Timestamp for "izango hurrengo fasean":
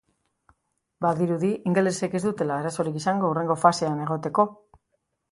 3.01-4.01